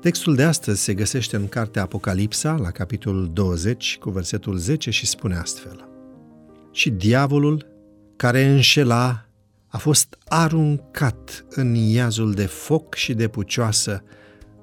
Textul 0.00 0.34
de 0.34 0.42
astăzi 0.42 0.82
se 0.82 0.94
găsește 0.94 1.36
în 1.36 1.48
cartea 1.48 1.82
Apocalipsa, 1.82 2.52
la 2.52 2.70
capitolul 2.70 3.30
20, 3.32 3.98
cu 4.00 4.10
versetul 4.10 4.56
10 4.56 4.90
și 4.90 5.06
spune 5.06 5.36
astfel. 5.36 5.88
Și 6.72 6.90
diavolul, 6.90 7.66
care 8.16 8.44
înșela, 8.44 9.26
a 9.66 9.78
fost 9.78 10.18
aruncat 10.28 11.44
în 11.50 11.74
iazul 11.74 12.32
de 12.32 12.46
foc 12.46 12.94
și 12.94 13.14
de 13.14 13.28
pucioasă, 13.28 14.02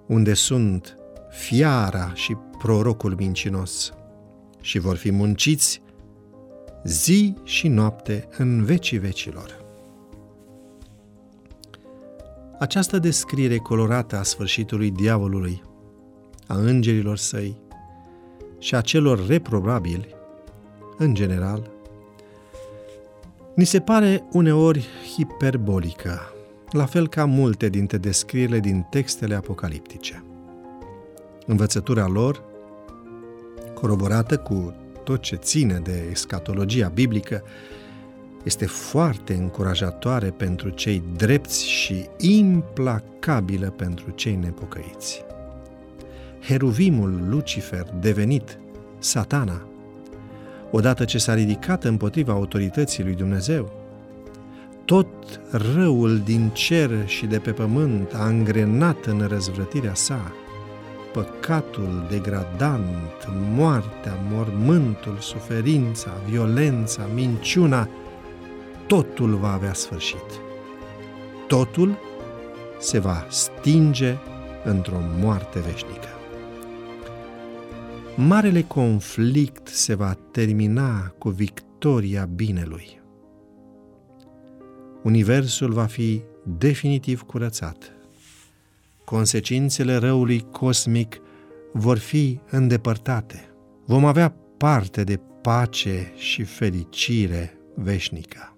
unde 0.08 0.34
sunt 0.34 0.98
fiara 1.30 2.12
și 2.14 2.38
prorocul 2.58 3.16
mincinos, 3.18 3.94
și 4.62 4.80
vor 4.80 4.96
fi 4.96 5.12
munciți 5.12 5.82
zi 6.84 7.34
și 7.44 7.68
noapte 7.68 8.28
în 8.38 8.64
vecii 8.64 8.98
vecilor. 8.98 9.67
Această 12.60 13.00
descriere 13.00 13.58
colorată 13.58 14.18
a 14.18 14.24
sfârșitului 14.24 14.92
diavolului, 14.92 15.64
a 16.48 16.56
îngerilor 16.56 17.18
săi 17.18 17.58
și 18.60 18.76
a 18.76 18.82
celor 18.82 19.28
reprobabili, 19.28 20.16
în 20.98 21.14
general, 21.14 21.70
ni 23.56 23.66
se 23.66 23.80
pare 23.80 24.24
uneori 24.32 24.88
hiperbolică, 25.16 26.20
la 26.72 26.86
fel 26.86 27.08
ca 27.08 27.26
multe 27.26 27.70
dintre 27.70 27.98
descrierile 27.98 28.60
din 28.60 28.86
textele 28.90 29.36
apocaliptice. 29.36 30.24
Învățătura 31.46 32.08
lor, 32.08 32.44
coroborată 33.74 34.38
cu 34.38 34.74
tot 35.04 35.22
ce 35.22 35.36
ține 35.36 35.80
de 35.84 36.08
escatologia 36.12 36.88
biblică, 36.88 37.44
este 38.48 38.66
foarte 38.66 39.34
încurajatoare 39.34 40.30
pentru 40.30 40.70
cei 40.70 41.04
drepți 41.16 41.68
și 41.70 42.06
implacabilă 42.18 43.70
pentru 43.70 44.12
cei 44.12 44.36
nepocăiți. 44.36 45.24
Heruvimul 46.42 47.24
Lucifer, 47.30 47.86
devenit 48.00 48.60
satana, 49.00 49.68
odată 50.72 51.06
ce 51.06 51.18
s-a 51.18 51.34
ridicat 51.34 51.84
împotriva 51.84 52.34
autorității 52.34 53.04
lui 53.04 53.14
Dumnezeu, 53.14 53.72
tot 54.86 55.08
răul 55.52 56.20
din 56.20 56.50
cer 56.54 56.90
și 57.06 57.26
de 57.26 57.40
pe 57.40 57.52
pământ 57.52 58.14
a 58.14 58.28
îngrenat 58.28 59.06
în 59.06 59.26
răzvrătirea 59.28 59.94
sa, 59.94 60.32
păcatul 61.14 62.06
degradant, 62.10 63.28
moartea, 63.56 64.18
mormântul, 64.32 65.18
suferința, 65.20 66.12
violența, 66.30 67.06
minciuna, 67.14 67.90
totul 68.88 69.36
va 69.36 69.54
avea 69.54 69.74
sfârșit. 69.74 70.42
Totul 71.48 71.98
se 72.80 73.00
va 73.00 73.26
stinge 73.30 74.16
într-o 74.64 75.00
moarte 75.20 75.60
veșnică. 75.60 76.08
Marele 78.16 78.62
conflict 78.62 79.68
se 79.68 79.94
va 79.94 80.18
termina 80.32 81.08
cu 81.08 81.30
victoria 81.30 82.26
binelui. 82.26 83.02
Universul 85.04 85.72
va 85.72 85.86
fi 85.86 86.22
definitiv 86.44 87.22
curățat. 87.22 87.92
Consecințele 89.04 89.96
răului 89.96 90.46
cosmic 90.52 91.22
vor 91.74 91.98
fi 91.98 92.40
îndepărtate. 92.50 93.50
Vom 93.86 94.06
avea 94.06 94.36
parte 94.58 95.04
de 95.04 95.20
pace 95.42 96.12
și 96.16 96.44
fericire 96.44 97.58
veșnică. 97.76 98.57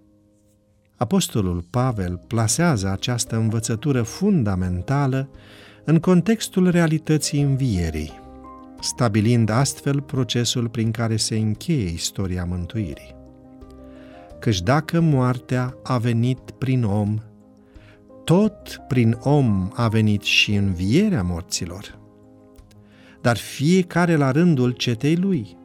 Apostolul 1.00 1.66
Pavel 1.70 2.22
plasează 2.28 2.90
această 2.90 3.36
învățătură 3.36 4.02
fundamentală 4.02 5.30
în 5.84 6.00
contextul 6.00 6.70
realității 6.70 7.42
învierii, 7.42 8.12
stabilind 8.80 9.50
astfel 9.50 10.02
procesul 10.02 10.70
prin 10.70 10.92
care 10.92 11.16
se 11.16 11.38
încheie 11.38 11.90
istoria 11.90 12.46
mântuirii. 12.46 13.16
Căci 14.40 14.62
dacă 14.62 15.00
moartea 15.00 15.78
a 15.84 15.98
venit 15.98 16.40
prin 16.58 16.84
om, 16.84 17.18
tot 18.24 18.82
prin 18.88 19.18
om 19.20 19.72
a 19.74 19.88
venit 19.88 20.22
și 20.22 20.54
învierea 20.54 21.24
morților. 21.24 22.00
Dar 23.22 23.38
fiecare 23.38 24.16
la 24.16 24.32
rândul 24.32 24.72
cetei 24.72 25.16
lui. 25.16 25.58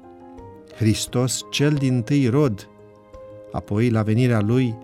Hristos 0.77 1.41
cel 1.51 1.73
din 1.73 2.03
tâi 2.03 2.27
rod, 2.27 2.69
apoi 3.53 3.91
la 3.91 4.03
venirea 4.03 4.41
lui 4.41 4.84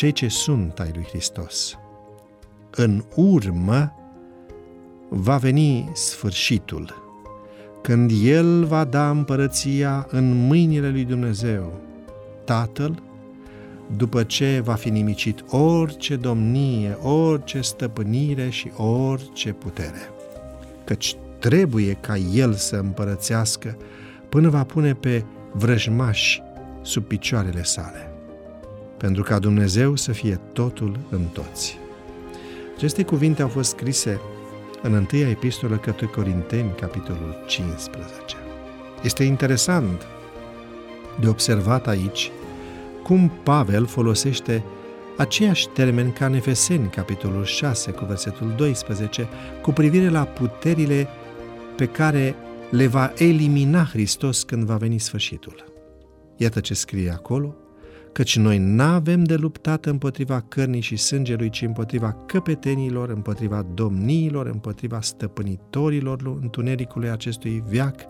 cei 0.00 0.12
ce 0.12 0.28
sunt 0.28 0.78
ai 0.78 0.90
lui 0.94 1.04
Hristos. 1.08 1.78
În 2.70 3.04
urmă 3.14 3.92
va 5.08 5.36
veni 5.36 5.90
sfârșitul, 5.92 6.94
când 7.82 8.10
El 8.22 8.64
va 8.64 8.84
da 8.84 9.10
împărăția 9.10 10.06
în 10.10 10.46
mâinile 10.46 10.90
lui 10.90 11.04
Dumnezeu, 11.04 11.80
Tatăl, 12.44 13.02
după 13.96 14.22
ce 14.22 14.60
va 14.64 14.74
fi 14.74 14.90
nimicit 14.90 15.44
orice 15.50 16.16
domnie, 16.16 16.98
orice 17.02 17.60
stăpânire 17.60 18.48
și 18.48 18.70
orice 18.76 19.52
putere. 19.52 20.10
Căci 20.84 21.16
trebuie 21.38 21.92
ca 21.92 22.16
El 22.16 22.52
să 22.52 22.76
împărățească 22.76 23.76
până 24.28 24.48
va 24.48 24.64
pune 24.64 24.94
pe 24.94 25.24
vrăjmași 25.52 26.42
sub 26.82 27.04
picioarele 27.04 27.62
sale 27.62 28.09
pentru 29.00 29.22
ca 29.22 29.38
Dumnezeu 29.38 29.96
să 29.96 30.12
fie 30.12 30.40
totul 30.52 30.98
în 31.10 31.20
toți. 31.32 31.78
Aceste 32.76 33.04
cuvinte 33.04 33.42
au 33.42 33.48
fost 33.48 33.70
scrise 33.70 34.20
în 34.82 34.94
întâia 34.94 35.28
epistolă 35.28 35.76
către 35.76 36.06
Corinteni, 36.06 36.74
capitolul 36.80 37.44
15. 37.46 38.36
Este 39.02 39.24
interesant 39.24 40.06
de 41.20 41.28
observat 41.28 41.86
aici 41.86 42.30
cum 43.02 43.32
Pavel 43.42 43.86
folosește 43.86 44.64
aceiași 45.16 45.68
termeni 45.68 46.12
ca 46.12 46.26
în 46.26 46.34
Efeseni, 46.34 46.88
capitolul 46.88 47.44
6, 47.44 47.90
cu 47.90 48.04
versetul 48.04 48.52
12, 48.56 49.28
cu 49.62 49.72
privire 49.72 50.08
la 50.08 50.24
puterile 50.24 51.08
pe 51.76 51.86
care 51.86 52.34
le 52.70 52.86
va 52.86 53.12
elimina 53.16 53.84
Hristos 53.84 54.42
când 54.42 54.64
va 54.64 54.76
veni 54.76 54.98
sfârșitul. 54.98 55.64
Iată 56.36 56.60
ce 56.60 56.74
scrie 56.74 57.10
acolo, 57.10 57.54
căci 58.12 58.36
noi 58.36 58.58
n-avem 58.58 59.24
de 59.24 59.34
luptat 59.34 59.86
împotriva 59.86 60.40
cărnii 60.40 60.80
și 60.80 60.96
sângelui, 60.96 61.50
ci 61.50 61.62
împotriva 61.62 62.12
căpetenilor, 62.26 63.08
împotriva 63.08 63.66
domniilor, 63.74 64.46
împotriva 64.46 65.00
stăpânitorilor 65.00 66.38
întunericului 66.40 67.10
acestui 67.10 67.62
viac, 67.68 68.00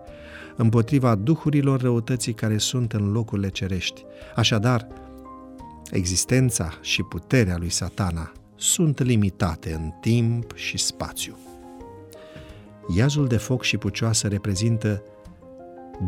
împotriva 0.56 1.14
duhurilor 1.14 1.80
răutății 1.80 2.32
care 2.32 2.58
sunt 2.58 2.92
în 2.92 3.12
locurile 3.12 3.48
cerești. 3.48 4.04
Așadar, 4.36 4.86
existența 5.90 6.78
și 6.80 7.02
puterea 7.02 7.56
lui 7.58 7.70
satana 7.70 8.32
sunt 8.56 9.02
limitate 9.02 9.72
în 9.72 9.90
timp 10.00 10.54
și 10.54 10.78
spațiu. 10.78 11.36
Iazul 12.96 13.26
de 13.26 13.36
foc 13.36 13.62
și 13.62 13.76
pucioasă 13.76 14.28
reprezintă 14.28 15.02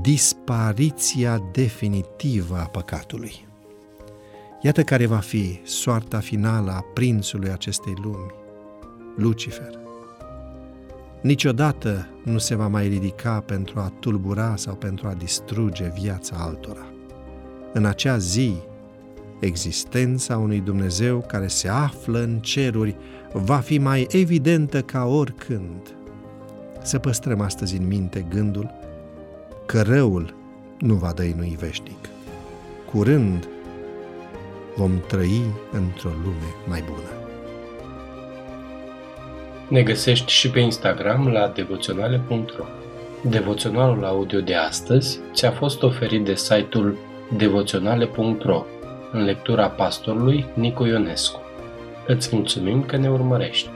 dispariția 0.00 1.42
definitivă 1.52 2.56
a 2.56 2.66
păcatului. 2.66 3.50
Iată 4.64 4.82
care 4.82 5.06
va 5.06 5.16
fi 5.16 5.60
soarta 5.64 6.18
finală 6.18 6.70
a 6.70 6.84
prințului 6.94 7.50
acestei 7.50 7.94
lumi, 8.02 8.30
Lucifer. 9.16 9.78
Niciodată 11.20 12.08
nu 12.24 12.38
se 12.38 12.54
va 12.54 12.68
mai 12.68 12.88
ridica 12.88 13.40
pentru 13.40 13.80
a 13.80 13.92
tulbura 14.00 14.56
sau 14.56 14.74
pentru 14.74 15.08
a 15.08 15.14
distruge 15.14 15.92
viața 16.00 16.36
altora. 16.38 16.86
În 17.72 17.84
acea 17.84 18.18
zi, 18.18 18.54
existența 19.40 20.38
unui 20.38 20.60
Dumnezeu 20.60 21.24
care 21.28 21.46
se 21.46 21.68
află 21.68 22.18
în 22.18 22.38
ceruri 22.38 22.96
va 23.32 23.56
fi 23.56 23.78
mai 23.78 24.06
evidentă 24.10 24.82
ca 24.82 25.04
oricând. 25.04 25.96
Să 26.82 26.98
păstrăm 26.98 27.40
astăzi 27.40 27.76
în 27.76 27.86
minte 27.86 28.26
gândul 28.28 28.70
că 29.66 29.82
răul 29.82 30.34
nu 30.78 30.94
va 30.94 31.12
dăinui 31.12 31.56
veșnic. 31.60 32.08
Curând 32.92 33.48
vom 34.76 35.02
trăi 35.06 35.42
într-o 35.72 36.10
lume 36.24 36.54
mai 36.66 36.82
bună. 36.86 37.10
Ne 39.68 39.82
găsești 39.82 40.32
și 40.32 40.50
pe 40.50 40.60
Instagram 40.60 41.28
la 41.28 41.52
devoționale.ro 41.54 42.64
Devoționalul 43.22 44.04
audio 44.04 44.40
de 44.40 44.54
astăzi 44.54 45.20
ți-a 45.32 45.50
fost 45.50 45.82
oferit 45.82 46.24
de 46.24 46.34
site-ul 46.34 46.98
devoționale.ro 47.36 48.64
în 49.12 49.24
lectura 49.24 49.68
pastorului 49.68 50.46
Nicu 50.54 50.84
Ionescu. 50.84 51.40
Îți 52.06 52.34
mulțumim 52.36 52.82
că 52.82 52.96
ne 52.96 53.10
urmărești! 53.10 53.68